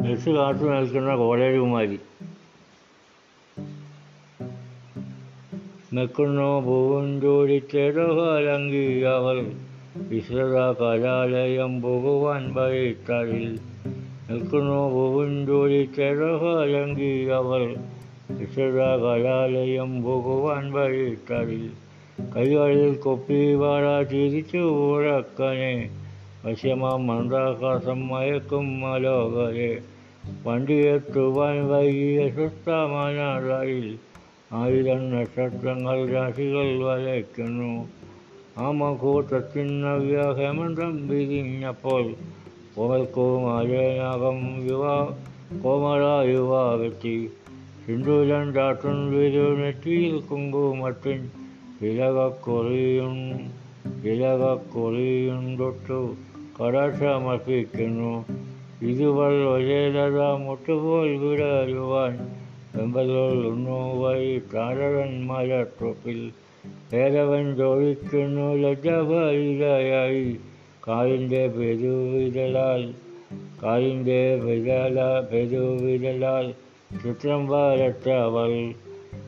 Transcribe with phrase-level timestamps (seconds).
[0.00, 1.98] Mess കാത്തു നിൽക്കുന്ന കോളേജുമാരി
[5.92, 9.52] നിൽക്കുന്നു പൂഞ്ചോടിച്ചെറുകാലങ്കി അവൾ
[9.96, 13.58] വിശ്രത കലാലയം പോകുവാൻ വഴിത്തറിൽ
[14.30, 17.76] നിൽക്കുന്നു പൂഞ്ചോടിച്ചെറുകാലങ്കി അവൾ
[18.30, 21.70] വിശ്രത കലാലയം പോകുവാൻ വഴിത്തറിൽ
[22.36, 25.90] കൈകളിൽ കൊപ്പി വാട തിരിച്ചു ഉറക്കനെ.
[26.44, 29.82] വശ്യമാം മന്ദാകാശം മയക്കും മലോകരെ
[30.24, 33.98] വണ്ടിയെത്തുവാൻ വൈകിയ സ്വസ്ഥമാനാളിൽ
[34.52, 37.88] ആയിരം നക്ഷത്രങ്ങൾ രാശികൾ വരയ്ക്കുന്നു.
[38.58, 42.14] ആമകൂട്ടത്തിൻ നവ്യ ഹേമന്തം വിരിഞ്ഞപ്പോൾ
[42.76, 45.08] കോമൽക്കുമാരനാകം യുവാ
[45.62, 47.30] കോമള യുവാവെത്തി
[47.86, 51.30] സിന്ദൂരം ചാത്തും വിരു നെറ്റിയിൽ കുങ്കുമത്തിൻ
[51.82, 53.16] ഇലകക്കൊറിയും
[54.04, 56.14] ഇലകക്കൊറിയും തൊട്ടു
[56.58, 58.39] കടാക്ഷമർപ്പിക്കുന്നു
[58.82, 62.14] ഇതുവൾ ഒരേലത മുട്ടുപോൽ വിടരുവാൻ
[62.74, 66.20] വെമ്പലുന്നു വഴി തൊപ്പിൽ മലത്തൊപ്പിൽ
[66.94, 70.24] ഏതവൻ ചോദിക്കുന്നു ലജ്ജഭരിതയായി
[70.88, 72.82] കാലിന്റെ പെരുവിരലാൽ
[73.62, 74.98] കാലിന്റെ വിരല
[75.32, 76.46] പെരുവിരലാൽ
[77.02, 78.54] ചിത്രം വരച്ചവൾ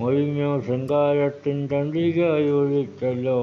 [0.00, 3.40] മൊഴിഞ്ഞു ശൃംഗാരത്തിൻ തണ്ടികയൊഴിച്ചല്ലോ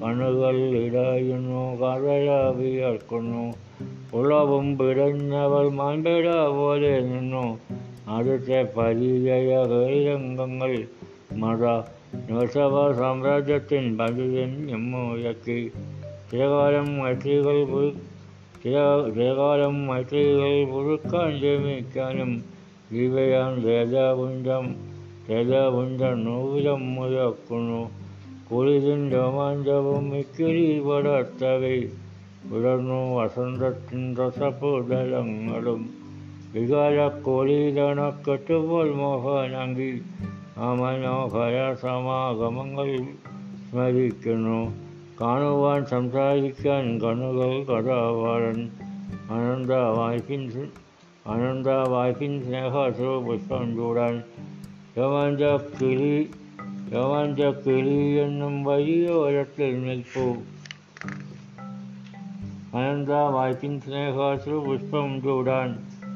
[0.00, 3.54] കണ്ണുകൾ ഇടയുന്നു കടലവിയർക്കുന്നു
[4.16, 7.58] ഉളവും പിടഞ്ഞവൾ മാൻപേട പോലെ നിന്നു.
[8.08, 10.84] ആദ്യത്തെ പരിചയ ഹേരംഗങ്ങൾ
[11.36, 11.64] മത
[12.30, 15.70] നവസഭ സാമ്രാജ്യത്തിൻ പതിയൻ എമ്മുയക്കി.
[16.30, 17.64] ചിലകാലം മൈത്രികൾ
[18.64, 18.76] ചില
[19.14, 22.44] ചിലകാലം മൈത്രികൾ പുതുക്കാൻ ജമിക്കാനും
[22.90, 24.74] ഇവയാൻ രജപുഞ്ചം
[25.30, 28.01] രജപുഞ്ചം നൂലം മുഴക്കുന്നു.
[28.52, 31.90] കുളിരും രോമാഞ്ചവും മിക്കിരി പടർത്തവേ
[32.52, 35.90] ഉടർന്നു വസന്തത്തിൻ രസപുതലങ്ങളും
[36.52, 40.02] വികാരക്കോളീതണക്കെട്ടുപോൽ മോഹനങ്കി
[40.56, 43.06] ആ മനോഹര സമാഗമങ്ങൾ
[43.62, 44.74] സ്മരിക്കുന്നു.
[45.20, 48.70] കാണുവാൻ സംസാരിക്കാൻ കണ്ണുകൾ കഥാപാരൻ
[49.30, 50.68] അനന്ത വായ്പിൻ
[51.26, 54.22] അനന്ത വായ്പിൻ സ്നേഹസ്രു പുഷ്പം ചൂടാൻ
[54.98, 55.42] രോമാഞ്ച
[55.76, 56.28] കിളി
[56.94, 60.24] രോമാഞ്ച കിളി എന്നും വഴിയോരത്തിൽ നിൽപ്പൂ.
[62.78, 65.68] അനന്ത വായ്പിൻ സ്നേഹാശ്രു പുഷ്പം ചൂടാൻ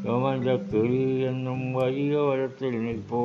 [0.07, 3.23] രോമാഞ്ച കിളി എന്നും വഴിയോരത്തിൽ നിൽപ്പൂ.